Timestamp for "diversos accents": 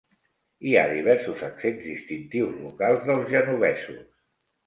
0.91-1.83